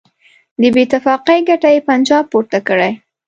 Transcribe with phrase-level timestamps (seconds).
[0.61, 2.91] د بېاتفاقۍ ګټه یې پنجاب پورته کړي.